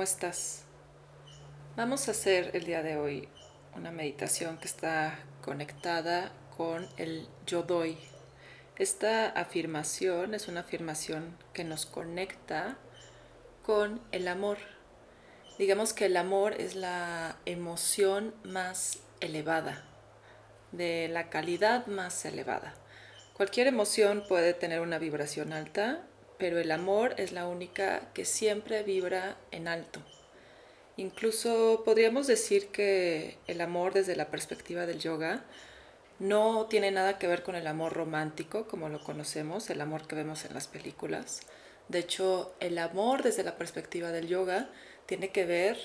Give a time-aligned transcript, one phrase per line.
[0.00, 0.62] ¿cómo estás?
[1.76, 3.28] Vamos a hacer el día de hoy
[3.76, 7.98] una meditación que está conectada con el yo doy.
[8.78, 12.78] Esta afirmación es una afirmación que nos conecta
[13.62, 14.56] con el amor.
[15.58, 19.84] Digamos que el amor es la emoción más elevada,
[20.72, 22.72] de la calidad más elevada.
[23.34, 26.06] Cualquier emoción puede tener una vibración alta
[26.40, 30.00] pero el amor es la única que siempre vibra en alto.
[30.96, 35.44] Incluso podríamos decir que el amor desde la perspectiva del yoga
[36.18, 40.16] no tiene nada que ver con el amor romántico como lo conocemos, el amor que
[40.16, 41.42] vemos en las películas.
[41.88, 44.70] De hecho, el amor desde la perspectiva del yoga
[45.06, 45.78] tiene que ver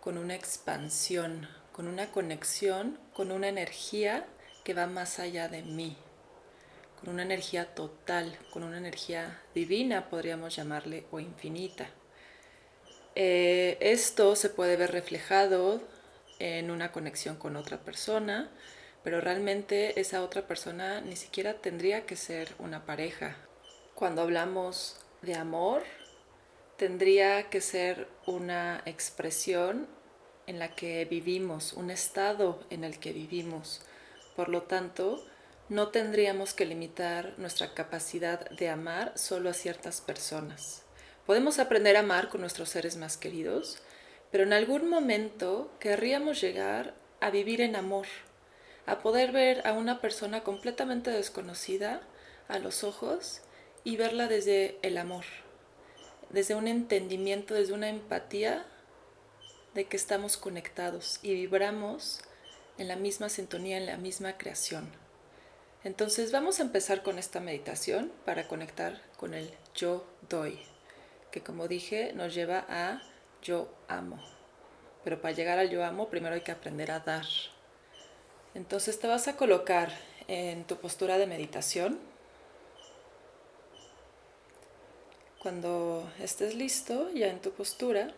[0.00, 4.26] con una expansión, con una conexión, con una energía
[4.64, 5.96] que va más allá de mí,
[7.00, 11.88] con una energía total, con una energía divina, podríamos llamarle, o infinita.
[13.14, 15.80] Eh, esto se puede ver reflejado
[16.38, 18.50] en una conexión con otra persona,
[19.02, 23.36] pero realmente esa otra persona ni siquiera tendría que ser una pareja.
[23.94, 25.82] Cuando hablamos de amor,
[26.76, 29.86] tendría que ser una expresión
[30.46, 33.82] en la que vivimos, un estado en el que vivimos.
[34.34, 35.24] Por lo tanto,
[35.70, 40.82] no tendríamos que limitar nuestra capacidad de amar solo a ciertas personas.
[41.26, 43.78] Podemos aprender a amar con nuestros seres más queridos,
[44.32, 48.06] pero en algún momento querríamos llegar a vivir en amor,
[48.84, 52.02] a poder ver a una persona completamente desconocida
[52.48, 53.42] a los ojos
[53.84, 55.24] y verla desde el amor,
[56.30, 58.66] desde un entendimiento, desde una empatía
[59.74, 62.22] de que estamos conectados y vibramos
[62.76, 64.99] en la misma sintonía, en la misma creación.
[65.82, 70.58] Entonces vamos a empezar con esta meditación para conectar con el yo doy,
[71.30, 73.02] que como dije nos lleva a
[73.42, 74.22] yo amo.
[75.04, 77.24] Pero para llegar al yo amo primero hay que aprender a dar.
[78.54, 79.90] Entonces te vas a colocar
[80.28, 81.98] en tu postura de meditación.
[85.38, 88.12] Cuando estés listo, ya en tu postura,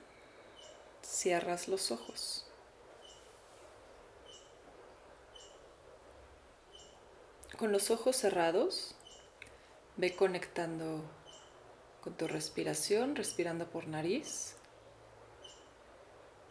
[1.04, 2.44] cierras los ojos.
[7.62, 8.96] Con los ojos cerrados,
[9.96, 11.00] ve conectando
[12.00, 14.56] con tu respiración, respirando por nariz.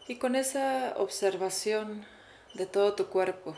[0.08, 2.06] Y con esa observación
[2.54, 3.54] de todo tu cuerpo.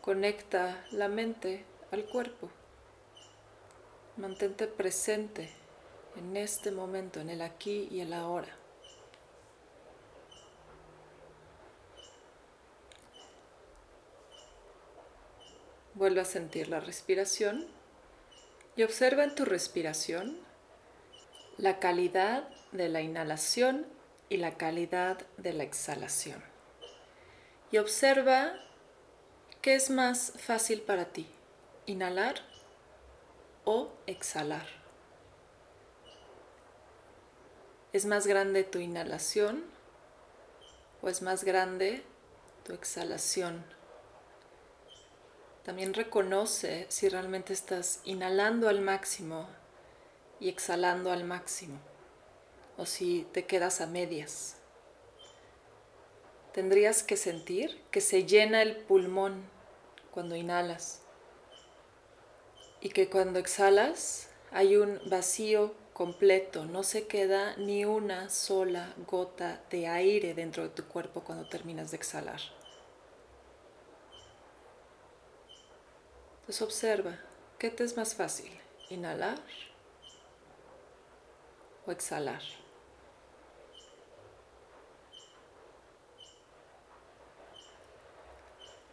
[0.00, 2.50] Conecta la mente al cuerpo.
[4.16, 5.52] Mantente presente
[6.16, 8.65] en este momento, en el aquí y el ahora.
[15.96, 17.66] Vuelve a sentir la respiración
[18.76, 20.38] y observa en tu respiración
[21.56, 23.86] la calidad de la inhalación
[24.28, 26.44] y la calidad de la exhalación.
[27.72, 28.52] Y observa
[29.62, 31.26] qué es más fácil para ti,
[31.86, 32.42] inhalar
[33.64, 34.66] o exhalar.
[37.94, 39.64] ¿Es más grande tu inhalación
[41.00, 42.02] o es más grande
[42.64, 43.75] tu exhalación?
[45.66, 49.48] También reconoce si realmente estás inhalando al máximo
[50.38, 51.80] y exhalando al máximo
[52.76, 54.58] o si te quedas a medias.
[56.52, 59.42] Tendrías que sentir que se llena el pulmón
[60.12, 61.02] cuando inhalas
[62.80, 69.60] y que cuando exhalas hay un vacío completo, no se queda ni una sola gota
[69.68, 72.55] de aire dentro de tu cuerpo cuando terminas de exhalar.
[76.46, 77.18] Entonces observa,
[77.58, 78.56] ¿qué te es más fácil?
[78.88, 79.40] ¿Inhalar
[81.84, 82.40] o exhalar?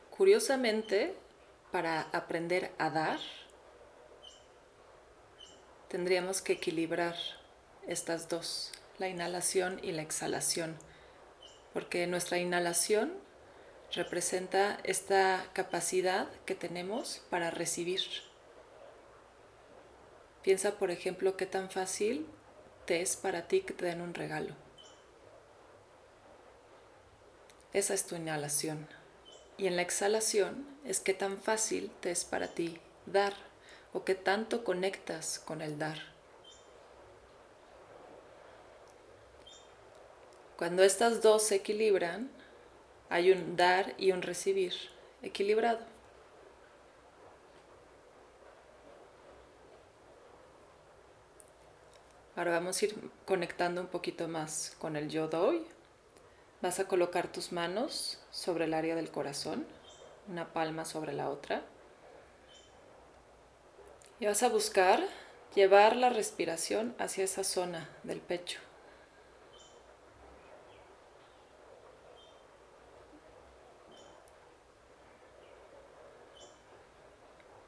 [0.09, 1.15] Curiosamente,
[1.71, 3.19] para aprender a dar,
[5.89, 7.15] tendríamos que equilibrar
[7.85, 10.75] estas dos, la inhalación y la exhalación,
[11.71, 13.22] porque nuestra inhalación
[13.93, 18.01] representa esta capacidad que tenemos para recibir.
[20.41, 22.27] Piensa, por ejemplo, qué tan fácil
[22.85, 24.55] te es para ti que te den un regalo.
[27.71, 28.87] Esa es tu inhalación.
[29.57, 33.33] Y en la exhalación es qué tan fácil te es para ti dar
[33.93, 35.99] o qué tanto conectas con el dar.
[40.57, 42.29] Cuando estas dos se equilibran,
[43.13, 44.73] hay un dar y un recibir
[45.21, 45.85] equilibrado.
[52.35, 55.63] Ahora vamos a ir conectando un poquito más con el yo doy.
[56.63, 59.67] Vas a colocar tus manos sobre el área del corazón,
[60.27, 61.61] una palma sobre la otra.
[64.19, 65.07] Y vas a buscar
[65.53, 68.59] llevar la respiración hacia esa zona del pecho.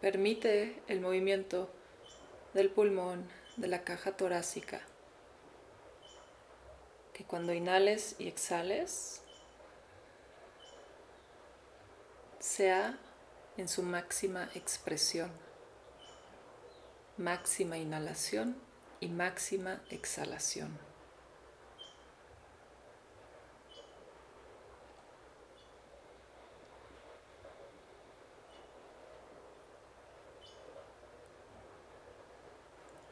[0.05, 1.67] Permite el movimiento
[2.53, 4.81] del pulmón, de la caja torácica.
[7.11, 9.23] Que cuando inhales y exhales
[12.37, 12.99] sea
[13.57, 15.31] en su máxima expresión.
[17.17, 18.61] Máxima inhalación
[18.99, 20.77] y máxima exhalación.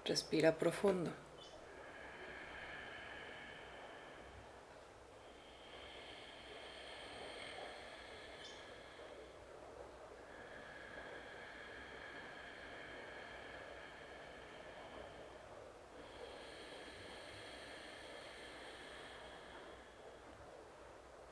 [0.06, 1.12] Respira profundo.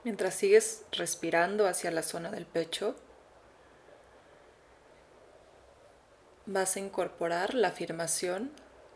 [0.04, 2.96] Mientras sigues respirando hacia la zona del pecho,
[6.54, 8.52] vas a incorporar la afirmación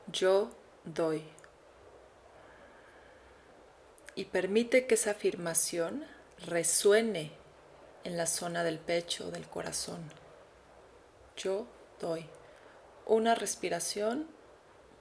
[0.08, 0.52] yo
[0.84, 1.24] doy.
[4.16, 6.06] Y permite que esa afirmación
[6.46, 7.32] resuene
[8.04, 10.00] en la zona del pecho, del corazón.
[11.36, 11.68] Yo
[12.00, 12.30] doy.
[13.06, 14.28] Una respiración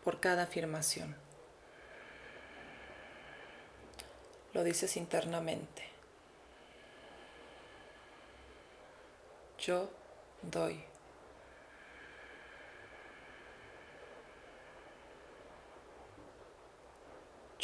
[0.02, 1.16] por cada afirmación.
[4.52, 5.84] Lo dices internamente.
[9.58, 9.90] Yo
[10.42, 10.93] doy.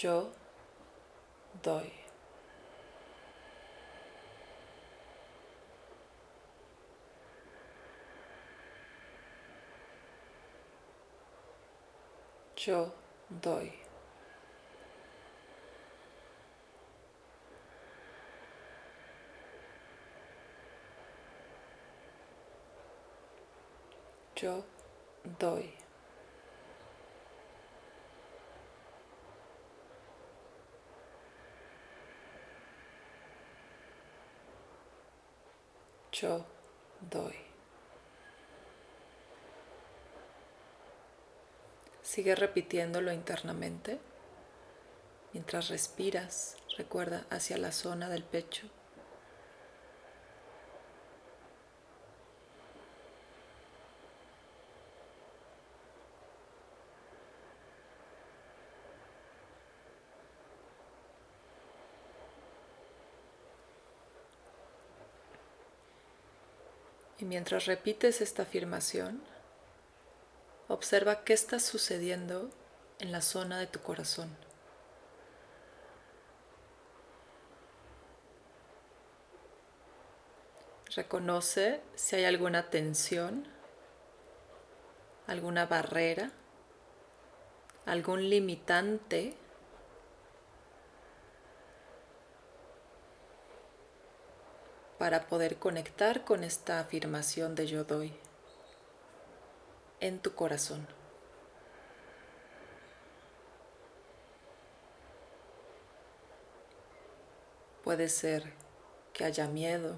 [0.02, 0.31] Yo
[1.62, 1.93] doy.
[12.56, 12.91] Yo
[13.43, 13.73] doy.
[24.35, 24.64] Yo
[25.38, 25.79] doy.
[36.20, 36.44] Yo
[37.11, 37.34] doy.
[42.02, 43.99] Sigue repitiéndolo internamente
[45.32, 48.67] mientras respiras, recuerda hacia la zona del pecho.
[67.30, 69.22] Mientras repites esta afirmación,
[70.66, 72.50] observa qué está sucediendo
[72.98, 74.36] en la zona de tu corazón.
[80.96, 83.46] Reconoce si hay alguna tensión,
[85.28, 86.32] alguna barrera,
[87.87, 89.37] algún limitante
[95.00, 98.12] para poder conectar con esta afirmación de yo doy
[99.99, 100.87] en tu corazón.
[107.83, 108.52] Puede ser
[109.14, 109.97] que haya miedo,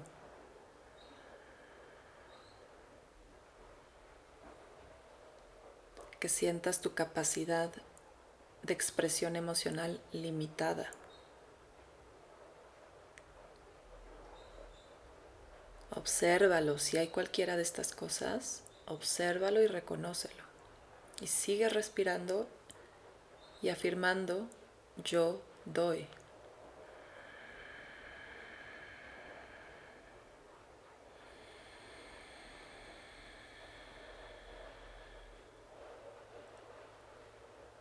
[6.21, 7.73] que sientas tu capacidad
[8.61, 10.89] de expresión emocional limitada.
[16.03, 20.43] Obsérvalo, si hay cualquiera de estas cosas, obsérvalo y reconócelo.
[21.21, 22.45] Y sigue respirando
[23.61, 24.49] y afirmando,
[25.01, 26.05] yo doy.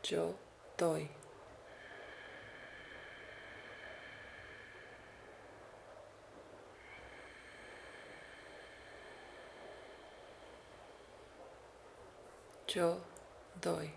[0.05, 0.37] Yo
[0.79, 1.11] doy.
[12.75, 12.99] Yo
[13.61, 13.91] doy.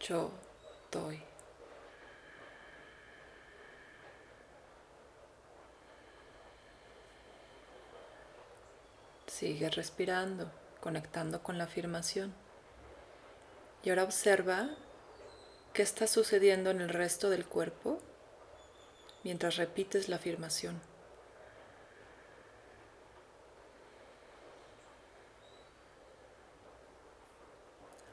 [0.00, 0.30] Yo
[0.90, 1.22] doy.
[9.26, 12.32] Sigue respirando, conectando con la afirmación.
[13.82, 14.70] Y ahora observa
[15.74, 18.00] qué está sucediendo en el resto del cuerpo
[19.22, 20.80] mientras repites la afirmación.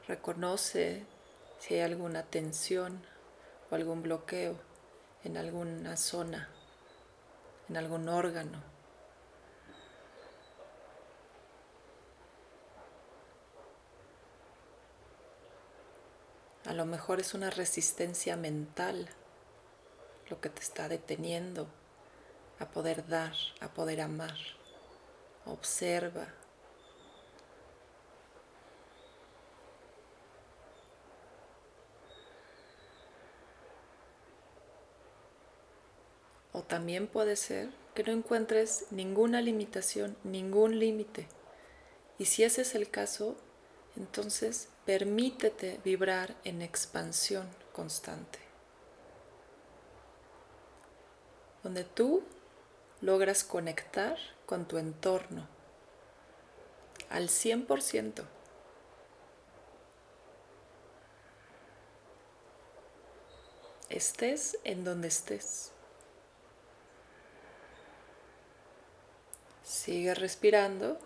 [0.06, 1.04] Reconoce
[1.58, 3.02] si hay alguna tensión
[3.70, 4.58] o algún bloqueo
[5.24, 6.48] en alguna zona,
[7.68, 8.62] en algún órgano.
[16.64, 19.08] A lo mejor es una resistencia mental
[20.30, 21.68] lo que te está deteniendo
[22.58, 24.36] a poder dar, a poder amar.
[25.46, 26.28] Observa.
[36.52, 41.28] O también puede ser que no encuentres ninguna limitación, ningún límite.
[42.18, 43.36] Y si ese es el caso,
[43.96, 48.47] entonces permítete vibrar en expansión constante.
[51.62, 52.22] Donde tú
[53.00, 55.46] logras conectar con tu entorno
[57.10, 58.24] al 100%.
[63.88, 65.72] Estés en donde estés.
[69.62, 70.98] Sigue respirando.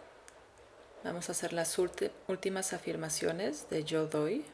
[1.04, 4.44] Vamos a hacer las últimas afirmaciones de yo doy.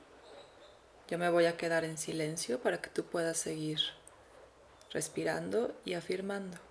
[1.09, 3.78] Yo me voy a quedar en silencio para que tú puedas seguir
[4.90, 6.68] respirando y afirmando.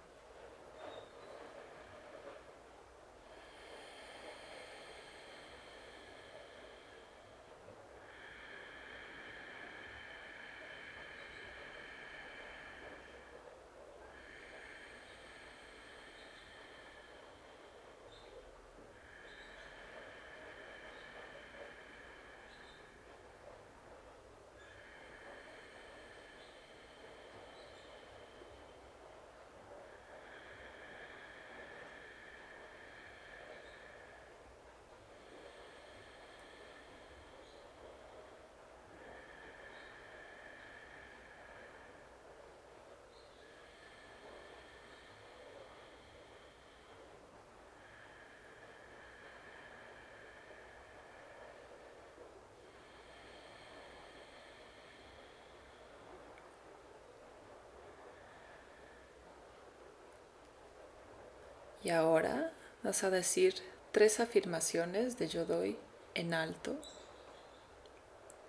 [61.84, 62.52] Y ahora
[62.84, 63.56] vas a decir
[63.92, 65.78] tres afirmaciones de yo doy
[66.16, 66.76] en alto.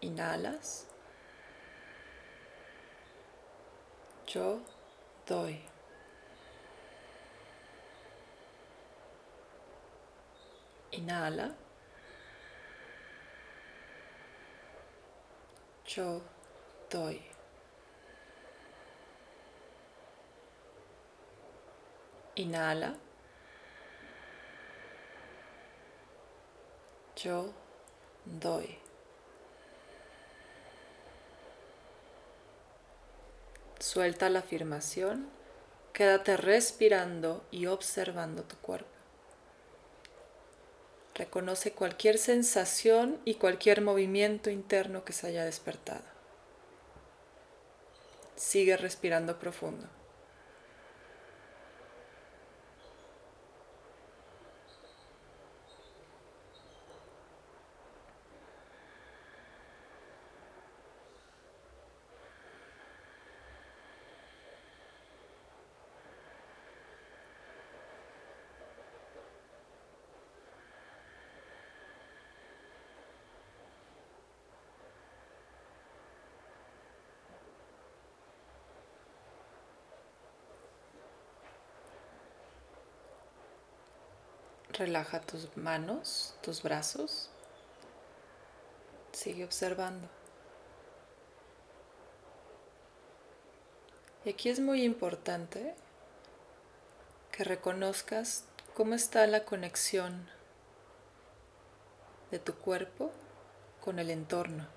[0.00, 0.86] Inhalas.
[4.26, 4.60] Yo
[5.26, 5.60] doy.
[10.92, 11.54] Inhala.
[15.86, 16.20] Yo
[16.90, 17.22] doy.
[22.36, 23.07] Inhala.
[27.22, 27.52] Yo
[28.24, 28.78] doy.
[33.80, 35.28] Suelta la afirmación,
[35.92, 38.88] quédate respirando y observando tu cuerpo.
[41.14, 46.04] Reconoce cualquier sensación y cualquier movimiento interno que se haya despertado.
[48.36, 49.97] Sigue respirando profundo.
[84.78, 87.30] Relaja tus manos, tus brazos.
[89.10, 90.06] Sigue observando.
[94.24, 95.74] Y aquí es muy importante
[97.32, 98.44] que reconozcas
[98.74, 100.28] cómo está la conexión
[102.30, 103.10] de tu cuerpo
[103.80, 104.68] con el entorno.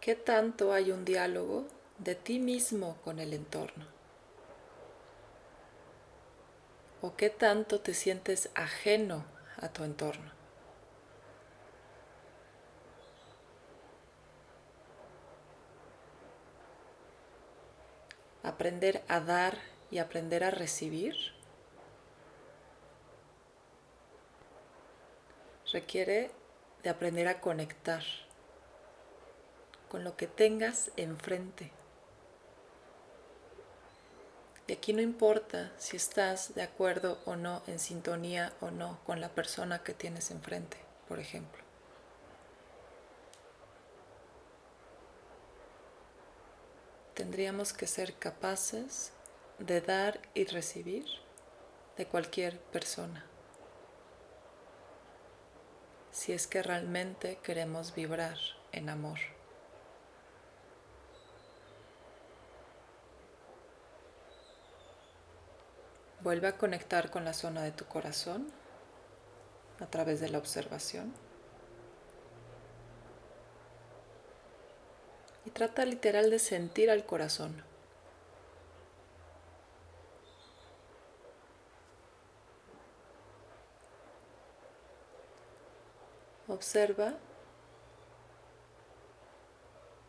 [0.00, 1.66] ¿Qué tanto hay un diálogo
[1.98, 3.93] de ti mismo con el entorno?
[7.04, 9.26] O qué tanto te sientes ajeno
[9.60, 10.32] a tu entorno.
[18.42, 19.58] Aprender a dar
[19.90, 21.14] y aprender a recibir
[25.74, 26.30] requiere
[26.82, 28.02] de aprender a conectar
[29.90, 31.70] con lo que tengas enfrente.
[34.66, 39.20] Y aquí no importa si estás de acuerdo o no, en sintonía o no con
[39.20, 41.62] la persona que tienes enfrente, por ejemplo.
[47.14, 49.12] Tendríamos que ser capaces
[49.58, 51.04] de dar y recibir
[51.96, 53.24] de cualquier persona
[56.14, 58.38] si es que realmente queremos vibrar
[58.70, 59.18] en amor.
[66.24, 68.50] Vuelve a conectar con la zona de tu corazón
[69.78, 71.12] a través de la observación.
[75.44, 77.62] Y trata literal de sentir al corazón.
[86.48, 87.12] Observa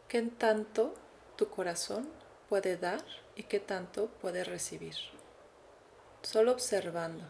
[0.07, 0.93] qué tanto
[1.35, 2.07] tu corazón
[2.47, 3.03] puede dar
[3.35, 4.95] y qué tanto puede recibir.
[6.25, 7.23] Solo observando.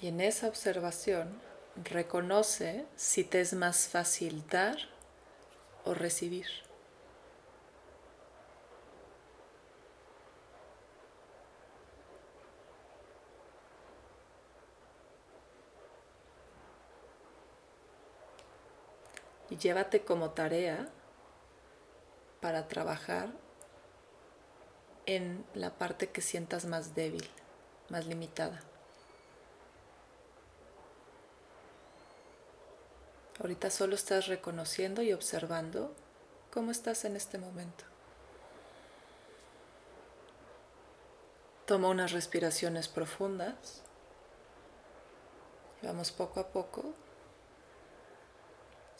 [0.00, 1.40] Y en esa observación
[1.82, 4.76] reconoce si te es más fácil dar
[5.84, 6.65] o recibir.
[19.60, 20.88] Llévate como tarea
[22.40, 23.28] para trabajar
[25.06, 27.28] en la parte que sientas más débil,
[27.88, 28.60] más limitada.
[33.40, 35.94] Ahorita solo estás reconociendo y observando
[36.50, 37.84] cómo estás en este momento.
[41.66, 43.82] Toma unas respiraciones profundas.
[45.82, 46.94] Vamos poco a poco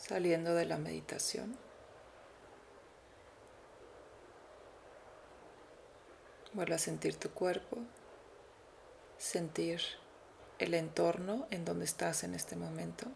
[0.06, 1.56] saliendo de la meditación.
[6.52, 7.78] Vuelve a sentir tu cuerpo,
[9.18, 9.80] sentir
[10.58, 13.06] el entorno en donde estás en este momento.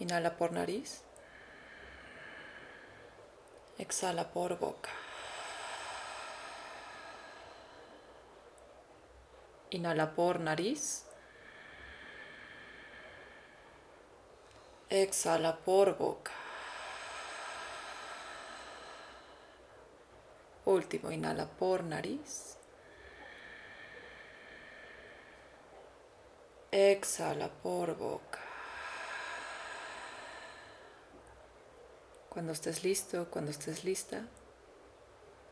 [0.00, 1.02] Inhala por nariz.
[3.78, 4.90] Exhala por boca.
[9.70, 11.06] Inhala por nariz.
[15.02, 16.32] Exhala por boca.
[20.64, 22.56] Último, inhala por nariz.
[26.70, 28.40] Exhala por boca.
[32.30, 34.22] Cuando estés listo, cuando estés lista,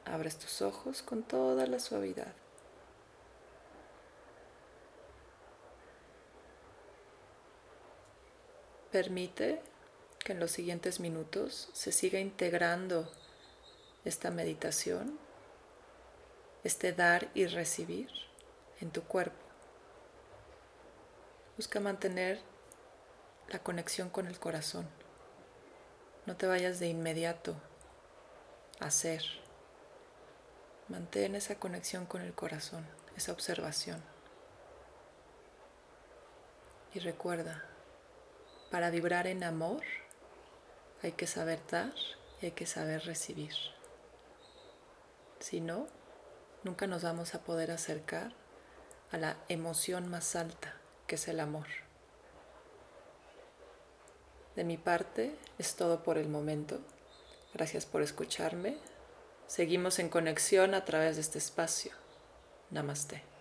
[0.07, 2.44] abres tus ojos con toda la suavidad.
[8.95, 9.61] Permite
[10.21, 13.11] que en los siguientes minutos se siga integrando
[14.05, 15.19] esta meditación,
[16.63, 18.09] este dar y recibir
[18.81, 19.45] en tu cuerpo.
[21.57, 22.41] Busca mantener
[23.49, 24.89] la conexión con el corazón.
[26.27, 27.57] No te vayas de inmediato
[28.79, 29.25] a hacer.
[30.87, 34.01] Mantén esa conexión con el corazón, esa observación.
[36.95, 37.74] Y recuerda,
[38.75, 39.83] para vibrar en amor
[41.01, 41.95] hay que saber dar
[42.43, 43.55] y hay que saber recibir.
[45.39, 45.87] Si no,
[46.65, 48.33] nunca nos vamos a poder acercar
[49.13, 50.75] a la emoción más alta,
[51.07, 51.69] que es el amor.
[54.57, 56.81] De mi parte es todo por el momento.
[57.53, 58.77] Gracias por escucharme.
[59.47, 61.93] Seguimos en conexión a través de este espacio.
[62.73, 63.34] Namaste.